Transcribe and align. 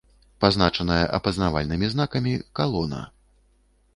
Пазначаная 0.45 1.01
апазнавальнымі 1.17 1.91
знакамі 1.93 2.33
«Калона» 2.61 3.01